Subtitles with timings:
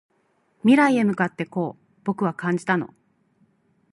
[0.63, 2.95] 未来へ向かってこう僕は感じたの